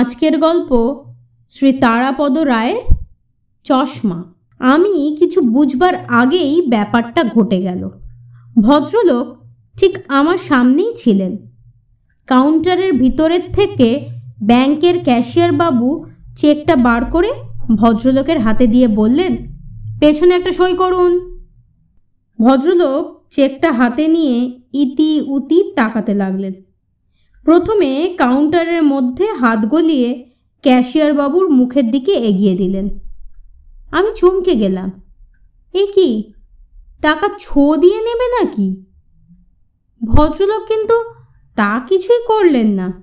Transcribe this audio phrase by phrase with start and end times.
[0.00, 1.04] আজকের গল্প
[1.50, 2.94] শ্রী তারাপদ রায়ের
[3.64, 4.24] চশমা।
[4.58, 7.90] আমি কিছু বুঝবার আগেই ব্যাপারটা ঘটে গেল।
[8.60, 9.26] ভদ্রলোক
[9.80, 11.36] ঠিক আমার সামনেই ছিলেন।
[12.26, 14.08] কাউন্টারের ভিতরের থেকে
[14.42, 16.04] ব্যাংকের ক্যাশিয়ার বাবু
[16.36, 17.30] চেকটা বার করে
[17.76, 19.36] ভদ্রলোকের হাতে দিয়ে বললেন,
[20.00, 21.12] পেছনে একটা সই করুন।
[22.38, 26.52] ভদ্রলোক চেকটা হাতে নিয়ে ইতি উতি তাকাতে লাগলেন।
[27.44, 32.88] প্রথমে কাউন্টারের মধ্যে হাত গলিয়ে ক্যাশিয়ার বাবুর মুখের দিকে এগিয়ে দিলেন।
[33.90, 34.90] আমি চমকে গেলাম।
[35.74, 36.32] এ কি?
[37.00, 38.84] টাকা ছো দিয়ে নেবে নাকি?
[40.04, 40.94] ভদ্রলোক কিন্তু
[41.56, 43.02] তা কিছুই করলেন না।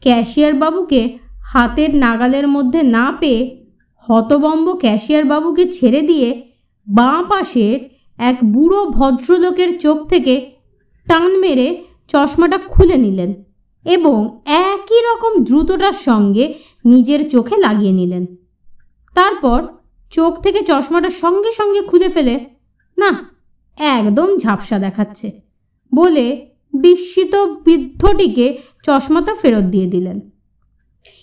[0.00, 3.66] ক্যাশিয়ার বাবুকে হাতের নাগালের মধ্যে না পেয়ে
[3.98, 6.42] হতবম্ব ক্যাশিয়ার বাবুকে ছেড়ে দিয়ে
[6.88, 7.80] বাঁ পাশের
[8.18, 10.50] এক বুড়ো ভদ্রলোকের চোখ থেকে
[11.06, 13.45] টান মেরে চশমাটা খুলে নিলেন।
[13.86, 16.54] এবং একই রকম দ্রুততার সঙ্গে
[16.84, 18.26] নিজের চোখে লাগিয়ে নিলেন।
[19.14, 19.62] তারপর
[20.12, 22.40] চোখ থেকে চশমাটা সঙ্গে সঙ্গে খুলে ফেলে,
[22.98, 23.30] না,
[23.78, 25.30] একদম ঝাপসা দেখাচ্ছে
[25.94, 30.20] বলে বিস্মিত বৃদ্ধটিকে চশমাটা ফেরত দিয়ে দিলেন।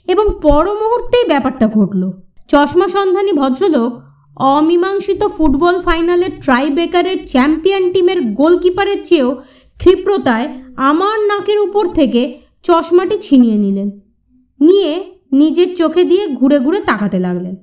[0.07, 2.11] এবং পর মুহূর্তেই ব্যাপারটা ঘটল।
[2.47, 3.91] চশমা সন্ধানী ভদ্রলোক
[4.35, 9.35] অমীমাংসিত ফুটবল ফাইনালের ট্রাইবেকারের চ্যাম্পিয়ন টিমের গোলকিপারের চেয়েও
[9.77, 13.89] ক্ষিপ্রতায় আমার নাকের উপর থেকে চশমাটি ছিনিয়ে নিলেন।
[14.61, 17.55] নিয়ে নিজের চোখে দিয়ে ঘুরে ঘুরে তাকাতে লাগলেন।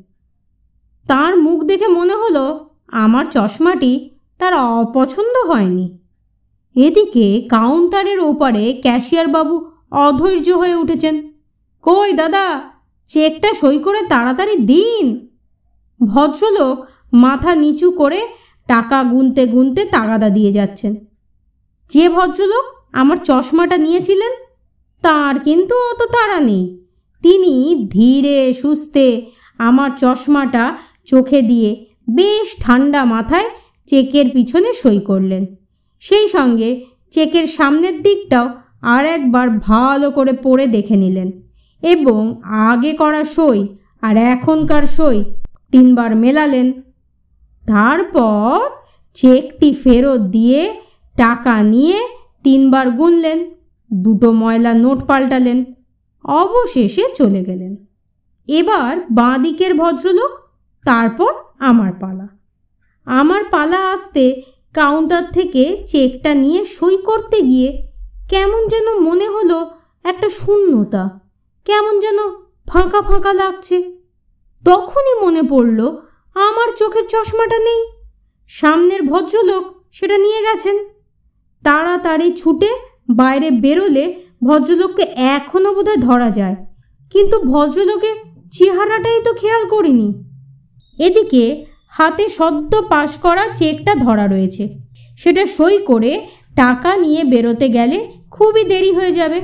[1.09, 5.99] তার মুখ দেখে মনে হলো, আমার চশমাটি তার অপছন্দ হয়নি।
[6.77, 11.33] এদিকে কাউন্টারের ওপারে ক্যাশিয়ার বাবু অধৈর্য হয়ে উঠেছেন।
[11.83, 12.61] কই দাদা,
[13.07, 15.29] চেকটা সই করে তাড়াতাড়ি দিন।
[16.07, 18.29] ভদ্রলোক মাথা নিচু করে
[18.67, 20.95] টাকা গুনতে গুনতে তাগাদা দিয়ে যাচ্ছেন।
[21.91, 24.50] যে ভদ্রলোক আমার চশমাটা নিয়েছিলেন
[25.03, 26.65] তার কিন্তু অত তাড়া নেই।
[27.23, 29.23] তিনি ধীরে সুস্থে
[29.59, 33.49] আমার চশমাটা চোখে দিয়ে বেশ ঠান্ডা মাথায়
[33.87, 35.47] চেকের পিছনে সই করলেন।
[36.01, 38.49] সেই সঙ্গে চেকের সামনের দিকটাও
[38.83, 41.33] আর একবার ভালো করে পড়ে দেখে নিলেন
[41.83, 43.67] এবং আগে করা সই
[44.01, 45.25] আর এখনকার সই
[45.71, 46.83] তিনবার মেলালেন।
[47.67, 48.71] তারপর
[49.15, 50.75] চেকটি ফেরত দিয়ে
[51.17, 52.01] টাকা নিয়ে
[52.43, 53.39] তিনবার গুনলেন।
[53.93, 55.65] দুটো ময়লা নোট পাল্টালেন।
[56.25, 57.77] অবশেষে চলে গেলেন।
[58.49, 60.31] এবার বাঁ দিকের ভদ্রলোক,
[60.85, 62.29] তারপর আমার পালা।
[63.05, 64.43] আমার পালা আসতে
[64.75, 67.89] কাউন্টার থেকে চেকটা নিয়ে সই করতে গিয়ে
[68.31, 69.71] কেমন যেন মনে হলো
[70.05, 71.21] একটা শূন্যতা,
[71.65, 72.19] কেমন যেন
[72.69, 74.01] ফাঁকা ফাঁকা লাগছে।
[74.65, 75.97] তখনই মনে পড়ল,
[76.35, 77.85] আমার চোখের চশমাটা নেই।
[78.49, 80.77] সামনের ভদ্রলোক সেটা নিয়ে গেছেন।
[81.65, 86.57] তাড়াতাড়ি ছুটে বাইরে বেরোলে ভদ্রলোককে এখনও বোধহয় ধরা যায়।
[87.11, 88.17] কিন্তু ভদ্রলোকের
[88.53, 90.09] চেহারাটাই তো খেয়াল করিনি।
[90.99, 94.79] এদিকে হাতে সদ্য পাশ করা চেকটা ধরা রয়েছে।
[95.19, 96.27] সেটা সই করে
[96.57, 99.41] টাকা নিয়ে বেরোতে গেলে খুবই দেরি হয়ে যাবে।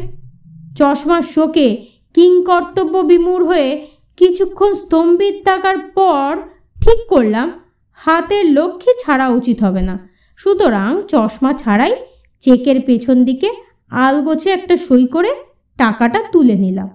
[0.77, 6.37] চশমার শোকে কিংকর্তব্য বিমূর হয়ে কিছুক্ষণ স্তম্ভিত থাকার পর
[6.83, 7.61] ঠিক করলাম,
[7.95, 11.97] হাতের লক্ষ্যে ছাড়া উচিত হবে না। সুতরাং চশমা ছাড়াই
[12.43, 13.49] চেকের পেছন দিকে
[13.91, 15.31] আলগোছে একটা সই করে
[15.79, 16.89] টাকাটা তুলে নিলাম।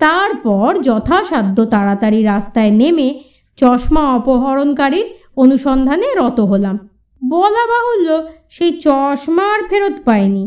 [0.00, 3.08] তারপর যথাসাধ্য তাড়াতাড়ি রাস্তায় নেমে
[3.58, 5.06] চশমা অপহরণকারীর
[5.36, 6.76] অনুসন্ধানে রত হলাম।
[7.22, 8.08] বলা বাহুল্য
[8.50, 10.44] সেই চশমা আর ফেরত পাইনি।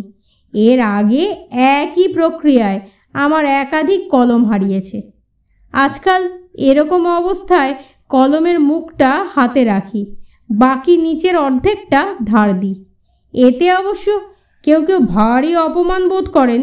[0.53, 1.23] এর আগে
[1.79, 2.79] একই প্রক্রিয়ায়
[3.13, 4.97] আমার একাধিক কলম হারিয়েছে।
[5.73, 6.21] আজকাল
[6.53, 7.73] এরকম অবস্থায়
[8.09, 10.01] কলমের মুখটা হাতে রাখি,
[10.49, 12.75] বাকি নিচের অর্ধেকটা ধার দিই।
[13.33, 14.07] এতে অবশ্য
[14.63, 16.61] কেউ কেউ ভারী অপমান বোধ করেন,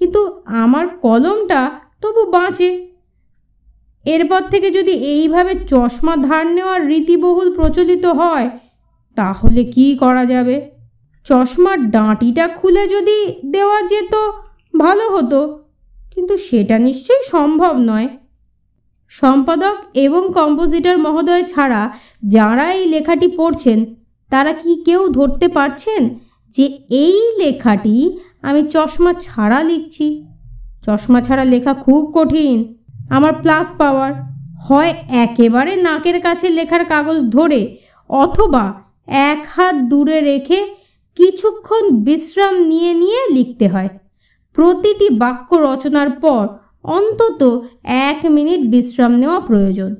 [0.00, 1.60] কিন্তু আমার কলমটা
[2.02, 2.70] তবু বাঁচে।
[4.04, 8.48] এরপর থেকে যদি এইভাবে চশমা ধার নেওয়ার রীতিবহুল প্রচলিত হয়,
[9.16, 10.56] তাহলে কি করা যাবে?
[11.26, 13.18] চশমার ডাঁটিটা খুলে যদি
[13.50, 14.14] দেওয়া যেত,
[14.78, 15.40] ভালো হতো,
[16.12, 18.08] কিন্তু সেটা নিশ্চয়ই সম্ভব নয়।
[19.12, 21.82] সম্পাদক এবং কম্পোজিটর মহোদয় ছাড়া
[22.24, 23.78] যারা এই লেখাটি পড়ছেন
[24.30, 26.18] তারা কি কেউ ধরতে পারছেন
[26.56, 30.24] যে এই লেখাটি আমি চশমা ছাড়া লিখছি?
[30.86, 32.74] চশমা ছাড়া লেখা খুব কঠিন।
[33.10, 34.12] আমার প্লাস পাওয়ার
[34.68, 37.76] হয় একেবারে নাকের কাছে লেখার কাগজ ধরে
[38.08, 40.74] অথবা এক হাত দূরে রেখে
[41.16, 43.88] কিছুক্ষণ বিশ্রাম নিয়ে নিয়ে লিখতে হয়।
[44.54, 46.48] প্রতিটি বাক্য রচনার পর
[46.82, 49.94] অন্তত এক মিনিট বিশ্রাম নেওয়া প্রয়োজন।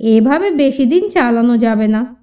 [0.00, 2.21] এভাবে বেশি দিন চালানো যাবে না।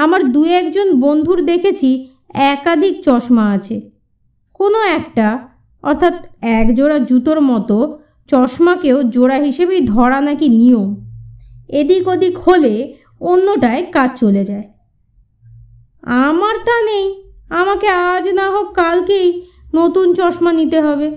[0.00, 3.90] আমার দু একজন বন্ধুর দেখেছি একাধিক চশমা আছে।
[4.54, 5.48] কোনো একটা,
[5.82, 7.98] অর্থাৎ একজোড়া জুতোর মতো,
[8.28, 10.88] চশমাকেও জোড়া হিসেবেই ধরা নাকি নিয়ম।
[11.68, 14.66] এদিক ওদিক হলে অন্যটায় কাজ চলে যায়।
[16.02, 19.42] আমার তা নেই। আমাকে আজ না হোক কালকেই
[19.74, 21.16] নতুন চশমা নিতে হবে।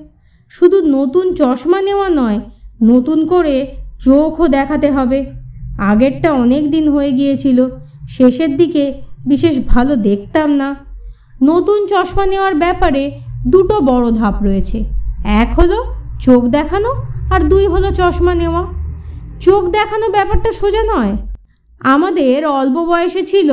[0.50, 2.40] শুধু নতুন চশমা নেওয়া নয়,
[2.84, 5.26] নতুন করে চোখও দেখাতে হবে।
[5.80, 7.70] আগেরটা অনেক দিন হয়ে গিয়েছিল।
[8.18, 8.84] শেষের দিকে
[9.26, 10.76] বিশেষ ভালো দেখতাম না।
[11.44, 14.78] নতুন চশমা নেওয়ার ব্যাপারে দুটো বড় ধাপ রয়েছে।
[15.24, 15.86] এক হলো
[16.20, 16.90] চোখ দেখানো
[17.32, 18.64] আর দুই হলো চশমা নেওয়া।
[19.40, 21.18] চোখ দেখানো ব্যাপারটা সোজা নয়।
[21.80, 23.50] আমাদের অল্প বয়সে ছিল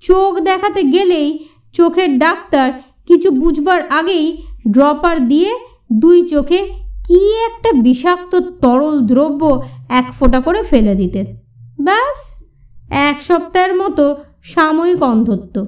[0.00, 2.72] চোখ দেখাতে গেলেই চোখের ডাক্তার
[3.06, 5.50] কিছু বুঝবার আগেই ড্রপার দিয়ে
[5.92, 6.60] দুই চোখে
[7.06, 11.26] কি একটা বিষাক্ত তরল দ্রব্য এক ফোঁটা করে ফেলে দিতেন।
[11.80, 12.33] ব্যাস।
[12.94, 15.66] এক সপ্তাহের মতো সাময়িক অন্ধত্ব।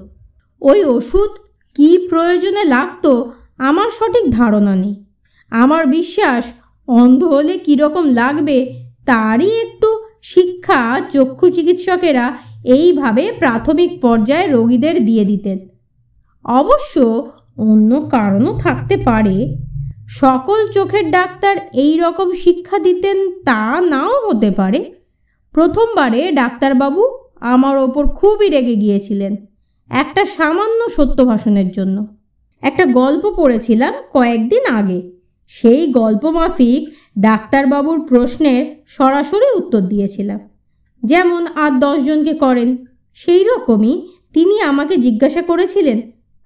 [0.62, 1.30] ওই ওষুধ
[1.74, 5.04] কি প্রয়োজনে লাগতো আমার সঠিক ধারণা নেই।
[5.50, 6.44] আমার বিশ্বাস
[6.88, 8.58] অন্ধ হলে কীরকম লাগবে
[9.06, 9.88] তারই একটু
[10.22, 15.58] শিক্ষা চক্ষু চিকিৎসকেরা এইভাবে প্রাথমিক পর্যায়ে রোগীদের দিয়ে দিতেন।
[16.44, 16.94] অবশ্য
[17.56, 19.56] অন্য কারণও থাকতে পারে।
[20.08, 24.92] সকল চোখের ডাক্তার এই রকম শিক্ষা দিতেন তা নাও হতে পারে।
[25.56, 27.04] প্রথমবারে ডাক্তারবাবু
[27.40, 29.36] আমার ওপর খুবই রেগে গিয়েছিলেন।
[29.90, 32.06] একটা সামান্য সত্য ভাষণের জন্য।
[32.62, 35.12] একটা গল্প পড়েছিলাম কয়েকদিন আগে।
[35.48, 40.40] সেই গল্প মাফিক ডাক্তারবাবুর প্রশ্নের সরাসরি উত্তর দিয়েছিলাম।
[41.04, 42.76] যেমন, আর দশজনকে করেন?
[43.14, 46.00] সেই রকমই তিনি আমাকে জিজ্ঞাসা করেছিলেন,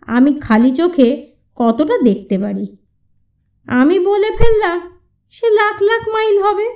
[0.06, 2.76] আমি খালি চোখে কতটা দেখতে পারি?
[3.66, 4.80] আমি বলে ফেললাম,
[5.30, 6.68] সে লাখ লাখ মাইল হবে।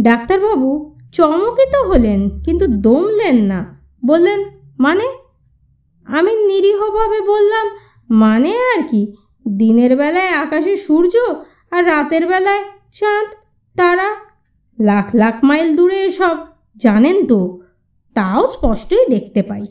[0.00, 3.60] ডাক্তারবাবু চমকিত হলেন, কিন্তু দমলেন না।
[4.04, 4.40] বললেন
[4.78, 5.06] মানে?
[6.06, 7.66] আমি নিরীহভাবে বললাম
[8.10, 9.02] মানে আর কি?
[9.48, 11.14] দিনের বেলায় আকাশে সূর্য
[11.70, 13.26] আর রাতের বেলায় চাঁদ,
[13.76, 14.08] তারা
[14.78, 16.36] লাখ লাখ মাইল দূরে এসব,
[16.76, 17.60] জানেন তো?
[18.16, 19.64] তাও স্পষ্টই দেখতে পাই।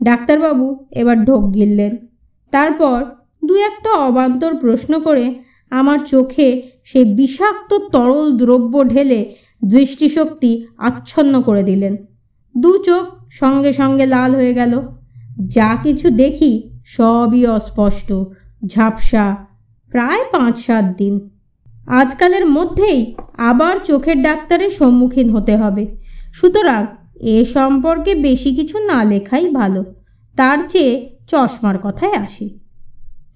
[0.00, 1.92] ডাক্তারবাবু এবার ঢোক গিললেন।
[2.52, 3.04] তারপর
[3.44, 5.34] দু একটা অবান্তর প্রশ্ন করে
[5.70, 6.48] আমার চোখে
[6.84, 9.34] সেই বিষাক্ত তরল দ্রব্য ঢেলে
[9.64, 11.96] দৃষ্টিশক্তি আচ্ছন্ন করে দিলেন।
[12.56, 14.80] দু চোখ সঙ্গে সঙ্গে লাল হয়ে গেল।
[15.46, 18.12] যা কিছু দেখি সবই অস্পষ্ট,
[18.66, 19.36] ঝাপসা,
[19.90, 21.30] প্রায় পাঁচ সাত দিন।
[21.86, 25.96] আজকালের মধ্যেই আবার চোখের ডাক্তারের সম্মুখীন হতে হবে।
[26.34, 26.86] সুতরাং
[27.20, 29.84] এ সম্পর্কে বেশি কিছু না লেখাই ভালো।
[30.36, 32.58] তার চেয়ে চশমার কথায় আসি।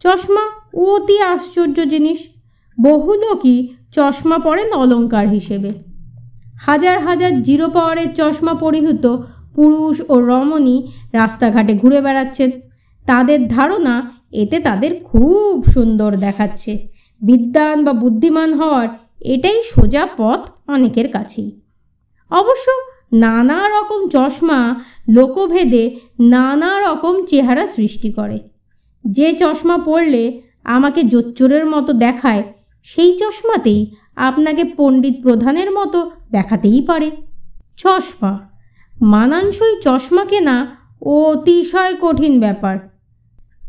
[0.00, 0.40] চশমা
[0.74, 2.18] অতি আশ্চর্য জিনিস।
[2.80, 5.87] বহু লোকই চশমা পরেন অলঙ্কার হিসেবে।
[6.66, 9.04] হাজার হাজার জিরো পাওয়ারের চশমা পরিহিত
[9.54, 10.76] পুরুষ ও রমণী
[11.12, 12.50] রাস্তাঘাটে ঘুরে বেড়াচ্ছেন
[13.06, 13.94] তাদের ধারণা,
[14.32, 16.88] এতে তাদের খুব সুন্দর দেখাচ্ছে।
[17.22, 18.88] বিদ্যান বা বুদ্ধিমান হওয়ার
[19.20, 21.50] এটাই সোজা পথ অনেকের কাছেই।
[22.30, 22.66] অবশ্য
[23.12, 24.60] নানা রকম চশমা,
[25.08, 25.84] লোকভেদে
[26.20, 28.38] নানা রকম চেহারা সৃষ্টি করে।
[29.04, 32.42] যে চশমা পরলে আমাকে জোচ্চোরের মতো দেখায়,
[32.82, 33.80] সেই চশমাতেই
[34.18, 37.10] আপনাকে পণ্ডিত প্রধানের মতো দেখাতেই পারে।
[37.76, 38.38] চশমা।
[39.02, 42.78] মানানসই চশমা কেনা অতিশয় কঠিন ব্যাপার।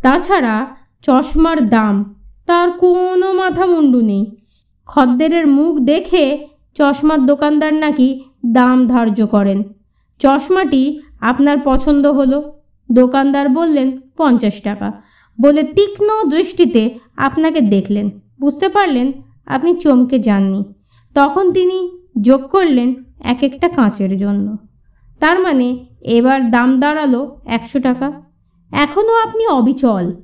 [0.02, 0.68] তাছাড়া
[1.02, 2.16] চশমার দাম,
[2.46, 4.36] তার কোনো মাথা মুন্ডু নেই।
[4.86, 9.64] খদ্দেরের মুখ দেখে চশমার দোকানদার নাকি দাম ধার্য করেন।
[10.20, 12.54] চশমাটি আপনার পছন্দ হলো?
[12.92, 14.92] দোকানদার বললেন, পঞ্চাশ টাকা।
[15.42, 18.10] বলে তীক্ষ্ণ দৃষ্টিতে আপনাকে দেখলেন।
[18.42, 19.12] বুঝতে পারলেন
[19.50, 20.64] আপনি চমকে যাননি।
[21.16, 24.58] তখন তিনি যোগ করলেন এক একটা কাঁচের জন্য।
[25.20, 28.12] তার মানে এবার দাম দাঁড়াল একশো টাকা।
[28.72, 30.16] এখনও আপনি অবিচল।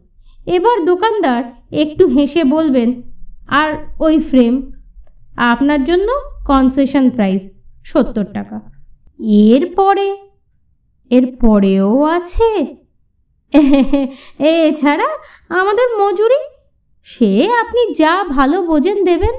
[0.46, 3.02] এবার দোকানদার একটু হেসে বলবেন,
[3.48, 4.72] আর ওই ফ্রেম
[5.38, 6.08] আপনার জন্য
[6.46, 7.50] কনসেশন প্রাইস
[7.86, 8.62] সত্তর টাকা।
[9.24, 10.18] এরপরে
[11.10, 12.76] এর পরেও আছে।
[14.40, 15.06] এছাড়া
[15.50, 16.55] আমাদের মজুরি
[17.08, 17.32] সে
[17.62, 19.36] আপনি যা ভালো বোঝেন দেবেন